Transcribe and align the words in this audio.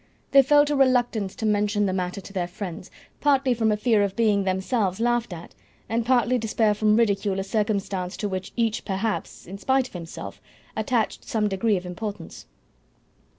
They 0.31 0.41
felt 0.41 0.71
a 0.71 0.75
reluctance 0.75 1.35
to 1.35 1.45
mention 1.45 1.85
the 1.85 1.93
matter 1.93 2.21
to 2.21 2.33
their 2.33 2.47
friends, 2.47 2.89
partly 3.19 3.53
from 3.53 3.71
a 3.71 3.77
fear 3.77 4.01
of 4.01 4.15
being 4.15 4.45
themselves 4.45 4.99
laughed 4.99 5.31
at, 5.31 5.53
and 5.87 6.03
partly 6.03 6.39
to 6.39 6.47
spare 6.47 6.73
from 6.73 6.95
ridicule 6.95 7.39
a 7.39 7.43
circumstance 7.43 8.17
to 8.17 8.27
which 8.27 8.51
each 8.55 8.83
perhaps, 8.83 9.45
in 9.45 9.59
spite 9.59 9.85
of 9.89 9.93
himself, 9.93 10.41
attached 10.75 11.23
some 11.25 11.47
degree 11.47 11.77
of 11.77 11.85
importance. 11.85 12.47